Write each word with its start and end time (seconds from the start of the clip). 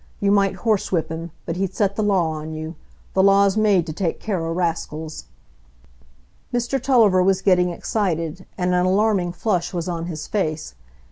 You 0.19 0.31
might 0.31 0.55
horse 0.55 0.91
whip 0.91 1.09
him, 1.09 1.29
but 1.45 1.57
he'd 1.57 1.75
set 1.75 1.95
the 1.95 2.01
law 2.01 2.31
on 2.31 2.55
you,—the 2.55 3.21
law's 3.21 3.55
made 3.55 3.85
to 3.85 3.93
take 3.93 4.19
care 4.19 4.43
o' 4.43 4.51
raskills." 4.51 5.25
Mr 6.51 6.81
Tulliver 6.81 7.21
was 7.21 7.43
getting 7.43 7.69
excited, 7.69 8.47
and 8.57 8.73
an 8.73 8.87
alarming 8.87 9.31
flush 9.31 9.75
was 9.75 9.87
on 9.87 10.07
his 10.07 10.25
face. 10.25 10.73